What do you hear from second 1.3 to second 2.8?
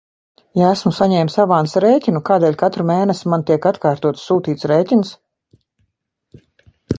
avansa rēķinu, kādēļ